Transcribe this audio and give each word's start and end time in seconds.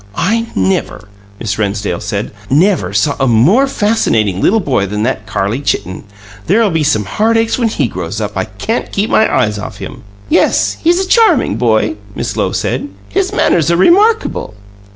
"I 0.15 0.47
never," 0.55 1.09
Miss 1.39 1.59
Rennsdale 1.59 1.99
said, 1.99 2.31
"never 2.49 2.91
saw 2.91 3.15
a 3.19 3.27
more 3.27 3.67
fascinating 3.67 4.41
little 4.41 4.59
boy 4.59 4.87
than 4.87 5.03
that 5.03 5.27
Carlie 5.27 5.61
Chitten. 5.61 6.05
There'll 6.47 6.71
be 6.71 6.81
some 6.83 7.05
heartaches 7.05 7.59
when 7.59 7.67
he 7.67 7.87
grows 7.87 8.19
up; 8.19 8.35
I 8.35 8.45
can't 8.45 8.91
keep 8.91 9.11
my 9.11 9.31
eyes 9.31 9.59
off 9.59 9.77
him." 9.77 10.01
"Yes; 10.27 10.77
he's 10.83 10.99
a 10.99 11.07
charming 11.07 11.55
boy," 11.55 11.97
Miss 12.15 12.35
Lowe 12.35 12.51
said. 12.51 12.89
"His 13.09 13.31
manners 13.31 13.69
are 13.69 13.77
remarkable." 13.77 14.55